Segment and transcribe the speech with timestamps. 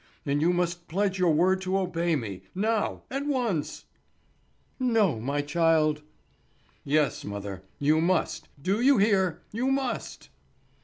[0.25, 3.85] And you must pledge your word to obey me, now, at once."
[4.79, 6.01] "No, my child."
[6.83, 9.43] "Yes, mother, you must; do you hear?
[9.51, 10.29] You must."